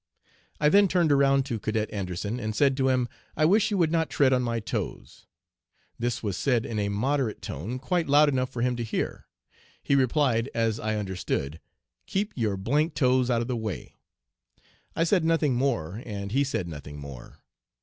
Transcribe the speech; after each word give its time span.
I 0.59 0.67
then 0.69 0.87
turned 0.87 1.11
around 1.11 1.45
to 1.45 1.59
Cadet 1.59 1.93
Anderson, 1.93 2.39
and 2.39 2.55
said 2.55 2.75
to 2.77 2.89
him, 2.89 3.07
"I 3.37 3.45
wish 3.45 3.69
you 3.69 3.77
would 3.77 3.91
not 3.91 4.09
tread 4.09 4.33
on 4.33 4.41
my 4.41 4.59
toes." 4.59 5.27
This 5.99 6.23
was 6.23 6.35
said 6.35 6.65
in 6.65 6.79
a 6.79 6.89
moderate 6.89 7.39
tone, 7.39 7.77
quite 7.77 8.07
loud 8.07 8.27
enough 8.27 8.49
for 8.49 8.63
him 8.63 8.75
to 8.77 8.83
hear. 8.83 9.27
He 9.83 9.93
replied, 9.93 10.49
as 10.55 10.79
I 10.79 10.95
understood," 10.95 11.59
Keep 12.07 12.33
your 12.35 12.57
d 12.57 12.71
d 12.85 12.89
toes 12.89 13.29
out 13.29 13.43
of 13.43 13.47
the 13.47 13.55
way." 13.55 13.93
I 14.95 15.03
said 15.03 15.23
nothing 15.23 15.53
more, 15.53 16.01
and 16.03 16.31
he 16.31 16.43
said 16.43 16.67
nothing 16.67 16.97
more. 16.97 17.37